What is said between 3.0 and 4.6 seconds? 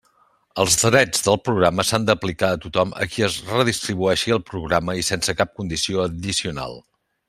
a qui es redistribueixi el